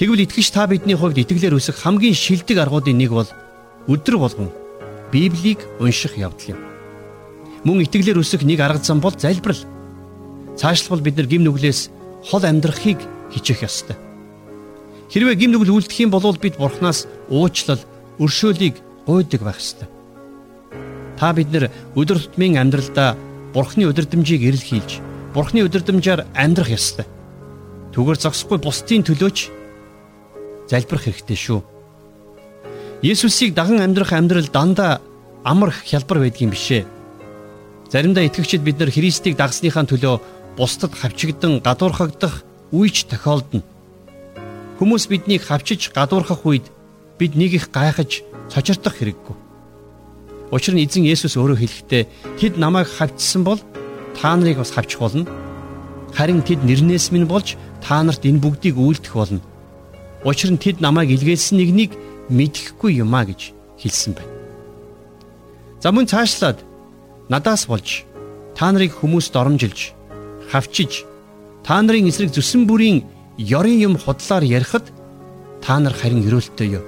[0.00, 3.28] Тэгвэл итгэж та бидний хувьд итгэлээр өсөх хамгийн шилдэг аргуудын нэг бол
[3.84, 4.48] өдөр болгон
[5.12, 6.60] Библийг унших явдал юм.
[7.68, 9.60] Мөн итгэлээр өсөх нэг арга зам бол залбирал.
[10.58, 11.88] Цаашлбал бид нар гим нүглээс
[12.26, 12.98] хол амьдрахыг
[13.30, 13.96] хичээх ёстой.
[15.08, 17.78] Хэрвээ гим нүгэл үлдэх юм бол бид Бурханаас уучлал,
[18.18, 18.74] өршөөлийг
[19.06, 19.86] гуйдаг байх ёстой.
[21.14, 23.14] Та бид нар өдөр тутмын амьдралдаа
[23.54, 25.00] Бурхны өдөрдмжийг эрэл хийлж,
[25.32, 27.06] Бурхны өдөрдмжаар амьдрах ёстой.
[27.94, 29.38] Түгээр зогсохгүй бусдын төлөөч
[30.68, 31.60] залбирах хэрэгтэй шүү.
[33.02, 35.00] Есүсийг даган амьдрах амьдрал дандаа
[35.46, 36.84] амар хялбар байдгийн бишээ.
[37.88, 40.20] Заримдаа итгэгчид бид нар Христийг дагсныхаа төлөө
[40.58, 42.42] бусдад хавчигдан гадуурхагдах
[42.74, 43.62] үеч тохиолдно.
[44.78, 46.66] Хүмүүс биднийг хавчиж гадуурхах үед
[47.18, 49.36] бид нэг их гайхаж цочирдох хэрэггүй.
[50.50, 52.02] Учир нь эзэн Есүс өөрөө хэлэхдээ
[52.42, 53.62] тэд намайг хавчсан бол
[54.18, 55.30] та нарыг бас хавчих болно.
[56.10, 59.40] Харин тэд нэрнээс минь болж та нарт энэ бүгдийг үйлдэх болно.
[60.26, 61.94] Учир нь тэд намайг илгээсэн нэгнийг
[62.34, 64.34] мэдэхгүй юмаа гэж хэлсэн байна.
[65.78, 66.58] За мөн цаашлаад
[67.28, 68.02] надаас болж
[68.58, 69.97] та нарыг хүмүүст оромжилж
[70.50, 71.04] хавчиж
[71.64, 73.04] та нарын эсрэг зүсэн бүрийн
[73.38, 74.88] ёрын юм худлаар ярихад
[75.62, 76.84] та нар харин өрөөлтөө юу.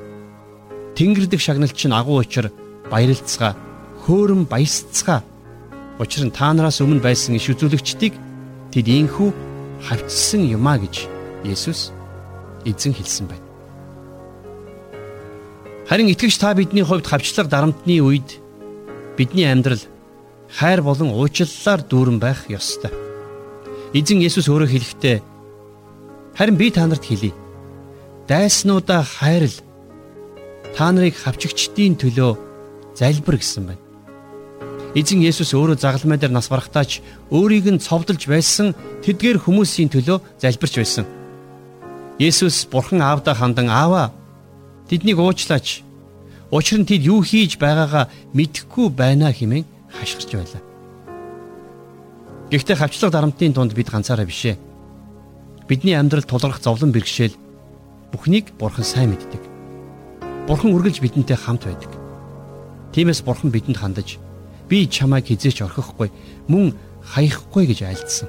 [0.97, 2.51] Тэнгэрдэг шагналч нь агуу учир
[2.91, 3.55] баярлцгаа
[4.05, 5.21] хөөрөн баясцгаа.
[6.01, 8.15] Учир нь та нараас өмнө байсан иш үзүүлэгчдийг
[8.73, 9.31] тэд ийхүү
[9.85, 11.09] хавчсан юмаа гэж
[11.45, 11.93] Есүс
[12.65, 13.47] эзэн хэлсэн байна.
[15.89, 18.41] Харин итгэгч та бидний хувьд хавчлаг дарамтны үед
[19.17, 19.81] бидний амьдрал
[20.49, 23.00] хайр болон уучлалаар дүүрэн байх ёстой.
[23.91, 25.17] Эзэн Есүс өөрөө хэлэхдээ
[26.39, 27.35] харин би та нарт хэлье.
[28.31, 29.57] Дайснуудаа хайрл
[30.77, 32.39] та нарыг хавчигчдийн төлөө
[32.95, 33.83] залбир гэсэн байна.
[34.95, 37.03] Эзэн Есүс өөрөө загалмай дээр нас барахтаач
[37.35, 41.05] өөрийг нь цовдолж байсан тэдгээр хүмүүсийн төлөө залбирч байсан.
[42.23, 44.15] Есүс Бурхан Аавда хандан Аава
[44.91, 45.87] Тэднийг уучлаач.
[46.51, 50.63] Учир нь тэд юу хийж байгаагаа мэдэхгүй байна хэмээн хашгирч байлаа.
[52.51, 54.59] Гэхдээ хавчлаг дарамтны дунд бид ганцаараа бишээ.
[55.71, 57.39] Бидний амьдрал тулгарх зовлон бэрхшээл
[58.11, 59.39] бүхнийг Бурхан сайн мэддэг.
[60.51, 61.95] Бурхан үргэлж бидэнтэй хамт байдаг.
[62.91, 64.19] Тиймээс Бурхан бидэнд хандаж
[64.67, 66.11] би чамайг хизээч орхихгүй
[66.51, 66.75] мөн
[67.07, 68.29] хаяхгүй гэж айлдсан.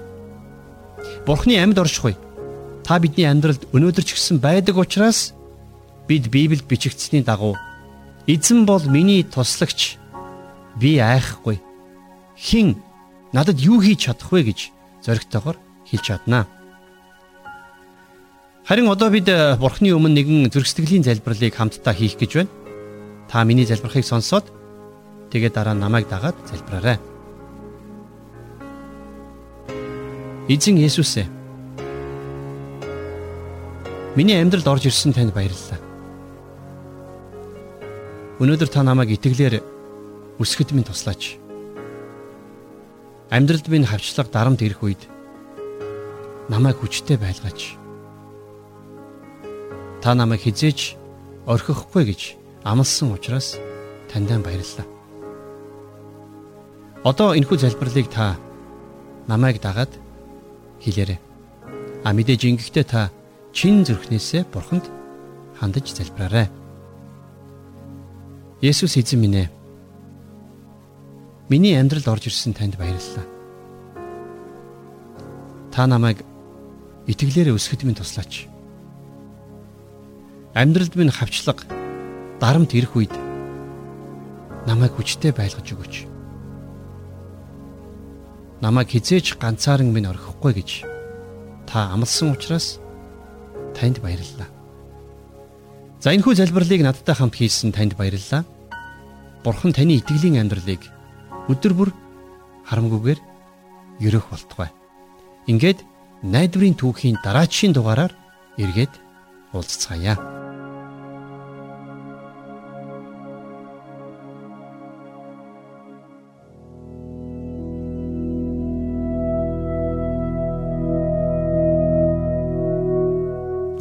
[1.25, 2.13] Бурханы амьд оршихгүй.
[2.86, 5.34] Та бидний амьдралд өнөөдөр ч гэсэн байдаг учраас
[6.05, 7.57] бид Библиэд бичигдсэний дагуу
[8.25, 9.97] эзэн бол миний туслагч
[10.77, 11.62] би айхгүй
[12.38, 12.77] хин
[13.33, 14.59] надад юу хийж чадах вэ гэж
[15.03, 16.47] зоригтойгоор хэлж чаднаа.
[18.67, 22.51] Харин одоо бид э, Бурхны өмнө нэгэн зөргсдглийн залбирлыг хамтдаа хийх гэж байна.
[23.27, 24.51] Та миний залбирахыг сонсоод
[25.31, 26.99] тэгээд дараа намайг дагаад залбираарай.
[30.47, 31.27] Эзэн Есүс ээ.
[34.15, 35.79] Миний амьдралд орж ирсэн танд баярлалаа.
[38.37, 39.63] Өнөөдөр та намайг итгэлээр
[40.37, 41.40] өсгөд минь туслаач.
[43.31, 45.07] Амьдралд минь хавчлаг дарамт ирэх үед
[46.51, 47.79] намайг хүчтэй байлгаач.
[50.03, 50.99] Та намайг хизээж
[51.47, 52.21] орхихгүй гэж
[52.67, 53.55] амласан учраас
[54.11, 54.83] таньдаа баярлалаа.
[57.07, 58.35] Одоо энэхүү залбирлыг та
[59.31, 59.95] намайг дагаад
[60.83, 61.19] хэлээрэй.
[62.03, 63.15] А мэдээж ингэхдээ та
[63.55, 64.91] чин зүрхнээсээ бурханд
[65.55, 66.51] хандаж залбираарай.
[68.59, 69.61] Есүс эзэн минь ээ.
[71.51, 73.27] Миний амьдралд орж ирсэн танд баярлалаа.
[75.67, 76.23] Та намайг
[77.11, 78.47] итгэлээр өсгөд минь туслаач.
[80.55, 81.67] Амьдралд минь хавчлаг
[82.39, 83.11] дарамт ирэх үед
[84.63, 85.95] намайг хүчтэй байлгаж өгөөч.
[88.63, 90.87] Намайг хизээж ганцааран минь орхихгүй гэж
[91.67, 92.79] та амласан учраас
[93.75, 94.47] танд баярлалаа.
[95.99, 98.47] За энэхүү залбирлыг надтай хамт хийсэн танд баярлалаа.
[99.43, 101.00] Бурхан таны итгэлийн амьдралыг
[101.51, 101.89] өдөр бүр
[102.69, 103.19] харамгүйгээр
[104.07, 104.69] ерөөх болтугай.
[105.51, 105.83] Ингээд
[106.23, 108.13] найдварын түүхийн дараачийн дугаараар
[108.57, 108.93] эргээд
[109.53, 110.15] уулзцаая.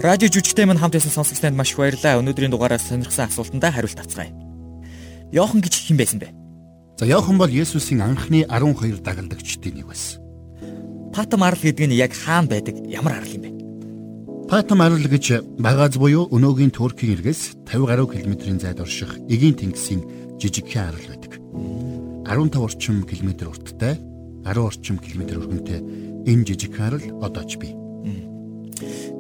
[0.01, 2.25] Радио жүжигтэй мань хамт байсан сонсогч танд маш их баярлалаа.
[2.25, 4.33] Өнөөдрийн дугаараас сонирхсан асуултандаа хариулт авцгаая.
[5.29, 6.40] Йохан гэж хэн байсан бэ?
[7.01, 10.21] За Йохан бол Есүсийн анхны 12 дагалдагчдын нэг байсан.
[11.17, 13.51] Патам арал гэдэг нь яг хаан байдаг ямар арал юм бэ?
[14.53, 20.05] Патам арал гэж багааз буюу өнөөгийн Туркийн эргээс 50 гаруй километрийн зайд орших эгийн тэнгисийн
[20.37, 21.41] жижигхэн арал байдаг.
[22.29, 23.97] 15 орчим километр урттай,
[24.45, 25.81] 10 орчим километр өргөнтэй
[26.29, 27.73] энэ жижигхэн арал одоо ч бий.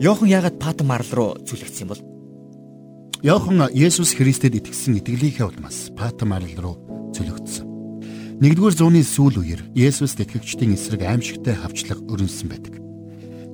[0.04, 2.04] Йохан яагаад Патм арал руу зүлэгдсэн бол?
[3.24, 6.76] Йохан Есүс Христэд итгэсэн итгэлийнхээ улмаас Патм арал руу
[7.16, 7.69] зүлэгдсэн.
[8.40, 12.74] Нэгдүгээр зууны сүүл үеэр Есүст итгэгчдийн эсрэг аимшигтай хавчлага өрнөсөн байдаг.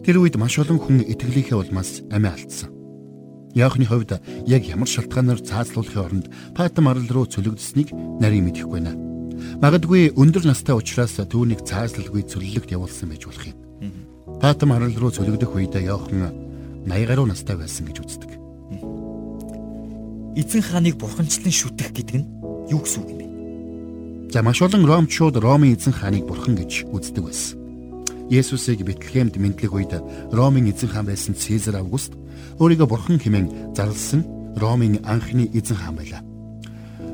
[0.06, 2.70] Тэр үед маш олон хүн итгэлийнхээ улмаас амиа алдсан.
[3.58, 7.90] Яохны хувьд яг ямар шалтгаанаар цаазлуулахын оронд Патм арал руу цөлөгдсөнийг
[8.22, 8.94] нарийн мэдэхгүй байна.
[9.58, 13.58] Магадгүй өндөр настай учраас түүнийг цаазлалгүй цөллөгт явуулсан байж болох юм.
[14.38, 16.30] Патам харал руу цөлөгдөх үедээ Йохан
[16.86, 18.30] 80 гаруй настай байсан гэж үздэг.
[20.38, 22.28] Эзэн хааныг бурханчлан шүтэх гэдэг нь
[22.70, 23.15] юу гэсэн үг бэ?
[24.32, 27.56] За маш олон ромчууд Ромын эзэн хааныг бурхан гэж үздэг байсан.
[28.28, 29.92] Есүсийг Бэтлехемд мэдлэг үед
[30.34, 32.12] Ромын эзэн хаан байсан Цэзар Август
[32.58, 34.26] өөрийгөө бурхан хэмээн зарласан
[34.58, 36.22] Ромын анхны эзэн хаан байлаа.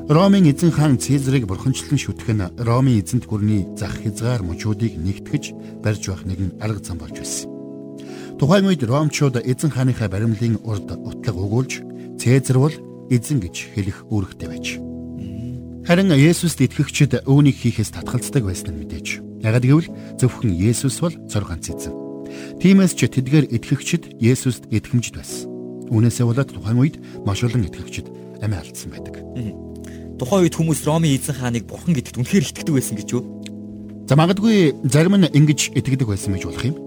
[0.09, 5.53] Ромын эзэн хаан Цэзарыг бурханчлан шүтэх нь Ромын эзэнт гүрний зах хязгаар мужуудыг нэгтгэж
[5.85, 7.47] барьж байх нэгэн арга зам болж байсан.
[8.41, 11.71] Тухайн үед Ромчууд эзэн хааныхаа баримлын урд утлаг өгүүлж
[12.17, 12.75] Цэзар бол
[13.13, 14.92] эзэн гэж хэлэх үүрэгтэй байж.
[15.83, 19.19] Харин Есүст итгэгчид үүнийг хийхээс татгалздаг байсан нь мэдээж.
[19.43, 21.91] Ягаад гэвэл зөвхөн Есүс бол цор ганц эзэн.
[22.63, 25.51] Тиймээс ч тэдгээр итгэгчид Есүст итгэмжд байсан.
[25.91, 26.95] Үүнээсээ болоод тухайн үед
[27.27, 28.07] маш олон итгэгчид
[28.39, 29.19] амиа алдсан байдаг.
[30.15, 33.23] Тухайн үед хүмүүс Ромын эзэн хааныг бурхан гэдэгт үнэхээр итгэдэг байсан гэж юу?
[34.07, 36.79] За магадгүй зарим нь ингэж итгэдэг байсан гэж болох юм.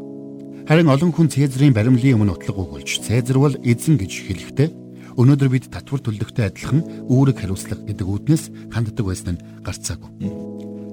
[0.64, 4.86] Харин олон хүн Цэзрийн баримлын өмнө утлаг өгүүлж Цэзар бол эзэн гэж хэлэхдээ
[5.16, 10.11] өнөөдөр бид татвар төлдөгтэй адилхан үүрэг хариуцлага гэдэг үднэс ханддаг байсан нь гарцаагүй.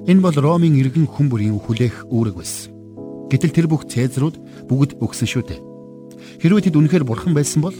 [0.07, 2.71] Энэ бол Ромын иргэн хүн бүрийн хүлээх үүрэг байсан.
[3.27, 5.61] Гэтэл тэр бүх Цэзрууд бүгд өгсөн шүү дээ.
[6.39, 7.75] Хэрвээ тэд үнэхээр бурхан байсан бол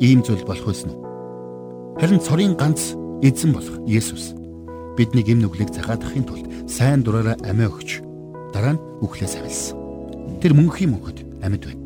[0.00, 1.00] ийм зүйл болох байсан уу?
[2.00, 2.92] Харин цорын ганц
[3.24, 4.36] эзэн болох Есүс
[4.96, 8.04] бидний гэм нүглийг загаадахын тулд сайн дураараа амиа өгч
[8.52, 9.76] дараа нь үхлээс авилсан.
[10.40, 11.85] Тэр мөнхийн мөнхөд амьд байна.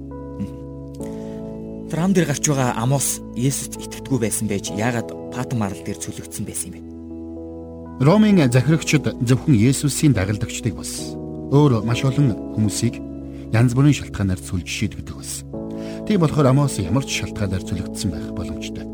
[1.91, 6.71] Трам дээр гарч байгаа Амос Есүст итгэдэггүй байсан байж яагаад Патм арал дээр цөлөгдсөн байсан
[6.71, 6.81] юм бэ?
[8.07, 11.19] Ромын захирагчид зөвхөн Есүсийн дагалдагчдыг бас
[11.51, 13.03] өөр маш олон хүмүүсийг
[13.51, 15.51] янз бүрийн шалтгаанаар сүлж шийдвэдэг байсан.
[16.07, 18.87] Тийм болохоор Амос ямар ч шалтгаанаар цөлөгдсөн байх боломжтой.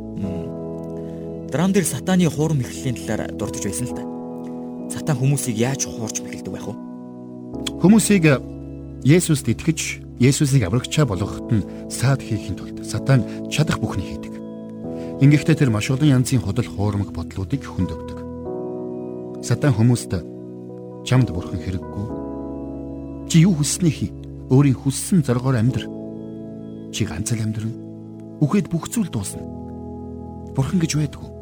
[1.52, 4.04] Драм дээр сатааны хуурм эхлэлийн талаар дурдж байсан л та.
[4.88, 6.74] Сатан хүмүүсийг яаж хуурч мэхэлдэг байх вэ?
[7.76, 8.24] Хүмүүсийг
[9.04, 14.34] Есүст итгэж, Есүсийг аврагчаа болгоход нь саад хийхин тулд сатан чадах бүхнийг хийдэг.
[15.20, 18.18] Ингэхдээ тэр маш олон янзын худал хуурмаг бодлуудыг хөндөгдөг.
[19.44, 20.12] Сатан хүмүүст
[21.04, 22.06] чамд бурхан хэрэггүй.
[23.28, 24.12] Чи юу хүснээ хий.
[24.48, 25.84] Өөрийн хүссэн зоргоор амьдр.
[26.94, 27.74] Чи ганц л амьдрна.
[28.40, 29.42] Үхээд бүх зүйл дуусна.
[30.54, 31.36] Бурхан гэж байдгүй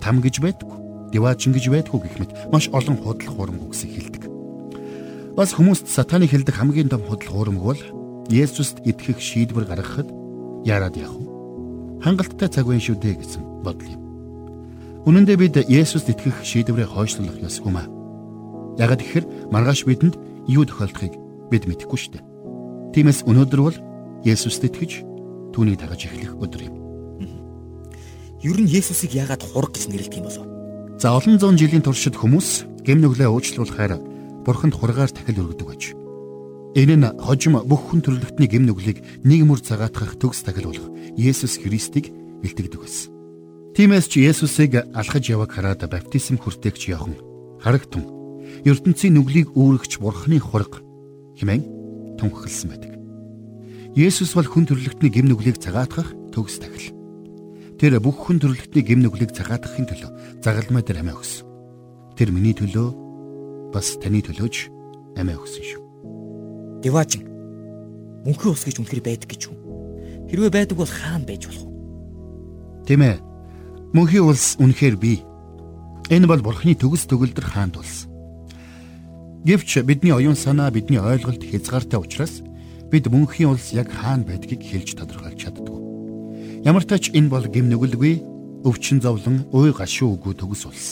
[0.00, 4.27] там гэж байдгүй, диваачин гэж байдгүй гэх мэт маш олон худал хуурмаг үгсийг хэлдэг.
[5.38, 7.82] Бас хүмүүст сатаны хэлдэг хамгийн том худал хуурмаг бол
[8.26, 10.10] Есүст итгэх шийдвэр гаргахад
[10.66, 12.02] яарад явах вэ?
[12.02, 14.02] Хангалттай цаг үе шүү дээ гэсэн бодол юм.
[15.06, 17.86] Үнэн дээр бид Есүст итгэх шийдвэрээ хойшлуулах ёсгүй маа.
[18.82, 20.18] Ягаад гэхээр маргааш бидэнд
[20.50, 21.14] юу тохиолдохыг
[21.54, 22.26] бид мэдэхгүй шүү дээ.
[22.98, 23.78] Тиймээс өнөөдөр бол
[24.26, 25.06] Есүст итгэж
[25.54, 26.74] түүнийг дагаж эхлэх өдөр юм.
[28.42, 30.46] Ер нь Есүсийг яагаад хураг гэж нэрлэдэг юм болов?
[30.98, 34.07] За олон зуун жилийн туршид хүмүүс гэм нүглээ уучлуулахаар
[34.48, 35.82] бурханд хургаар тахил өргөдөг аж.
[36.72, 40.88] Энэ нь хожим бүх хүн төрөлхтний гэм нүглийг нэг мөр цагаатгах төгс тахил болох
[41.20, 42.08] Есүс Христийг
[42.40, 43.12] бэлтгэдэг байсан.
[43.76, 47.20] Тиймээс ч Есүсийг алхаж яваг хараад баптизм хүртээгч Иохан
[47.60, 48.08] харагтун
[48.64, 50.80] ертөнцийн нүглийг үүрэгч бурхны хураг
[51.36, 52.92] хэмээн тунхагласан байдаг.
[53.92, 56.96] Есүс бол хүн төрөлхтний гэм нүглийг цагаатгах төгс тахил.
[57.76, 61.46] Тэр бүх хүн төрөлхтний гэм нүглийг цагаатгахын төлөө загалмай дээр амиа өгсөн.
[62.16, 63.07] Тэр миний төлөө
[63.72, 64.56] бас таны төлөөж
[65.18, 65.82] амиа өгсөн шүү.
[66.84, 67.24] Деважин
[68.24, 69.56] мөнхийн ус гэж үнэхээр байдаг гэж үү?
[70.28, 71.74] Хэрвээ байдаг бол хаана байж болох вэ?
[72.86, 73.16] Тийм ээ.
[73.96, 75.24] Мөнхийн улс үнэхээр бий.
[76.12, 78.08] Энэ бол бурхны төгс төгөлдөр хаанд улс.
[79.44, 82.44] Гэвч бидний оюун санаа бидний ойлголт хязгаартай учраас
[82.90, 85.78] бид мөнхийн улс яг хаана байдгийг хэлж тодорхойлж чаддгүй.
[86.64, 88.20] Ямар ч тач энэ бол гим нүгэлгүй
[88.64, 90.86] өвчин зовлон уй гашуу үгүй төгс улс.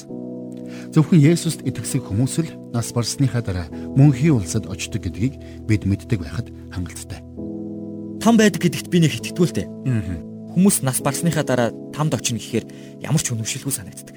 [0.93, 6.53] Зөвхөн Есүст итгэсэн хүмүүс л нас барсныхаа дараа мөнхийн улсад очдог гэдгийг бид мэддэг байхад
[6.71, 7.21] хангалттай.
[8.21, 10.27] Там байдаг гэдэгт би нэг итгэдэггүй
[10.57, 14.17] Хүмүүс нас барсныхаа дараа тамд очино гэхээр ямар ч өнөвшилгүй санагддаг.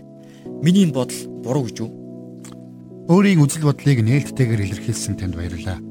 [0.64, 1.92] Миний энэ бодол буруу гэж үү?
[3.12, 5.84] Өөрийн үзэл бодлыг нээлттэйгээр илэрхийлсэн танд баярлалаа.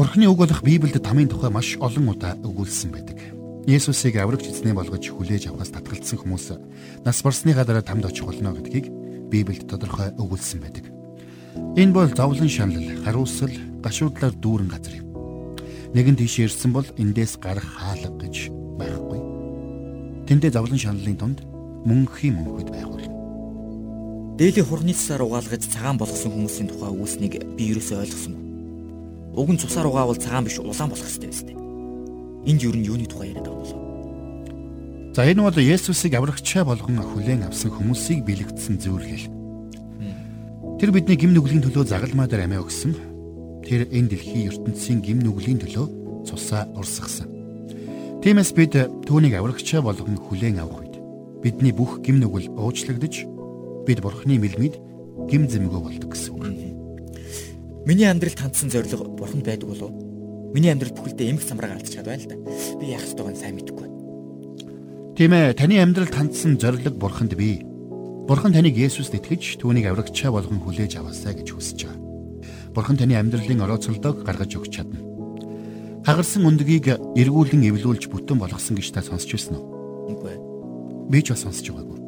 [0.00, 3.20] Бурхны үг болох Библиэд тамийн тухай маш олон удаа өгүүлсэн байдаг.
[3.68, 6.46] Есүсийг аврагч эзнээ болгож хүлээж авахаас татгалцсан хүмүүс
[7.04, 8.88] нас барсныхаа дараа тамд очих болно гэдгийг
[9.30, 10.84] Библиэд тодорхой өгүүлсэн байдаг.
[11.76, 13.52] Энэ бол зовлон шанал, хариуцал,
[13.84, 15.08] гашуудлаар дүүрэн газар юм.
[15.94, 19.20] Нэгэн тийш ирсэн бол эндээс гарах хаалга гэж байхгүй.
[20.28, 21.38] Тэндээ зовлон шаналлын тунд
[21.88, 22.88] мөнхийн мөнхөд болно.
[24.38, 28.34] Дээлийн хурны цасаар угаалгаж цагаан болгосон хүмүүсийн тухай үүснийг би ерөөсөө ойлгосон.
[29.34, 31.48] Уг нь цусаар угаавал цагаан биш улаан болох хэрэгтэй байсан.
[32.46, 33.77] Энд юу нь юуны тухай яриад байгаа болов?
[35.18, 39.26] За энэ бол Есүсийг аврагчаа болгон хүлээн авсан хүмүүсийг бэлэгдсэн зөвлөл.
[40.78, 42.94] Тэр бидний гим нүглийн төлөө загалмаа дээр амиа өгсөн.
[43.66, 47.26] Тэр энэ дэлхийн ертөнцийн гим нүглийн төлөө цусаа урсгасан.
[48.22, 48.78] Тиймээс бид
[49.10, 50.94] түүнийг аврагчаа болгон хүлээн авах үед
[51.42, 53.26] бидний бүх гим нүгэл уучлагдж
[53.90, 54.78] бид бурхны мэлмид
[55.26, 56.46] гим зэмгөө болдог гэсэн үг.
[57.90, 59.90] Миний амьдралд хандсан зориг бурханд байдаг болов?
[60.54, 62.38] Миний амьдрал бүхэлдээ эмх самраа алдчихад байна л да.
[62.78, 63.97] Би яах ёстойг нь сайн мэдэхгүй.
[65.18, 67.66] Тийм ээ, таны амьдралд хандсан зориг бурханд бий.
[68.30, 72.06] Бурхан таныг Есүст итгэж түүнийг аврагчаа болгон хүлээж аваасаа гэж хүсэж байгаа.
[72.70, 75.02] Бурхан таны амьдралын орооцолдоог гаргаж өгч чадна.
[76.06, 79.66] Хагарсан өндгийг эргүүлэн эвлүүлж бүтэн болгосон гэж та сонсч байсан уу?
[80.14, 80.38] Үгүй.
[81.10, 81.98] Би ч бас сонсч байгаагүй.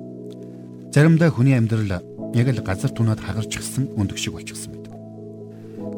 [0.94, 1.98] Заримдаа хүний амьдрал
[2.38, 4.94] яг л газар түнад хагарчихсан өндөг шиг болчихсон байдаг.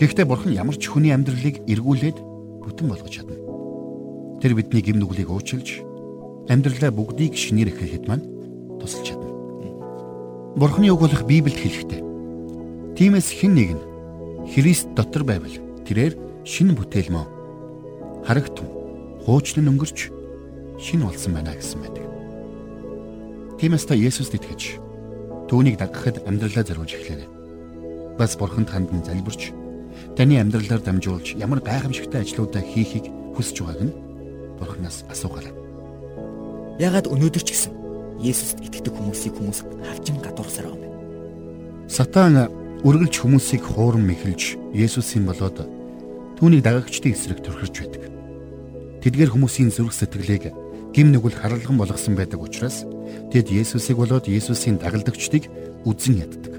[0.00, 2.16] Гэхдээ бурхан ямар ч хүний амьдралыг эргүүлээд
[2.64, 3.36] бүтэн болгож чадна.
[4.40, 5.91] Тэр бидний гим нүглийг уучилж
[6.48, 8.26] амьдралаа бүгдийг шинээр эхлэхэд маань
[8.80, 9.28] тусалж чадна.
[10.58, 12.02] Бурхны үг болох Библиэд хэлэхдээ
[12.96, 13.82] Тимээс хэн нэг нь
[14.52, 15.54] Христ дотор байвал
[15.86, 16.14] тэрээр
[16.44, 17.26] шинэ бүтээл мөн.
[18.26, 18.68] харагтун
[19.24, 20.10] хуучин нь өнгөрч
[20.78, 22.04] шин болсон байна гэсэн байдаг.
[23.58, 24.78] Тиймээс та Есүст итгэж
[25.48, 27.30] түүнийг дагахад амьдралаа зориулж эхлээрэй.
[28.18, 29.54] Бас бурханд хандан залбирч
[30.18, 33.96] таны амьдралаар дамжуулж ямар гайхамшигтай ажлуудаа хийхийг хүсэж байгааг нь
[34.58, 35.61] бурханаас асуугаарай.
[36.82, 37.72] Ягаад өнөөдөр ч гэсэн
[38.18, 41.86] Есүст итгэдэг хүмүүсийг хүмүүс хавчин гадуурсаар байгаа юм?
[41.86, 42.50] Сатан
[42.82, 45.62] үргэлж хүмүүсийг хууран мэхэлж Есүсийн болоод
[46.42, 48.02] түүнийг дагагчдын эсрэг төрхөрч байдаг.
[48.98, 50.50] Тэдгээр хүмүүсийн зүрх сэтгэлийг
[50.90, 52.82] гим нүгэл харалган болгосон байдаг учраас
[53.30, 55.46] тэд Есүсийг болоод Есүсийн дагалдагчдыг
[55.86, 56.58] үзэн яддаг.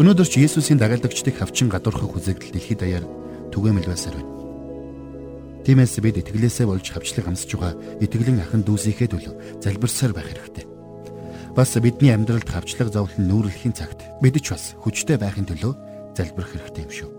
[0.00, 3.04] Өнөөдөр ч Есүсийн дагалдагчдыг хавчин гадуурхах үзэгдэл дэлхийд даяар
[3.52, 4.41] түгээмэл байсаар байна.
[5.62, 10.66] Тиймээс бид итгэлээсээ болж хавчлаг амсж байгаа итгэлийн ахан дүүсийнхээ төлөө залбирсаар байх хэрэгтэй.
[11.54, 15.72] Бас бидний амьдралд хавчлаг зовлон нүүрлэхийн цагт бид ч бас хүчтэй байхын төлөө
[16.18, 17.10] залбирх хэрэгтэй юм шүү.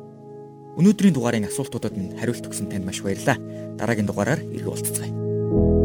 [0.75, 3.39] Өнөөдрийн дугаарын асуултуудад нь хариулт өгсөн танд маш баярлалаа.
[3.79, 5.82] Дараагийн дугаараар иргэ уулзцгаая.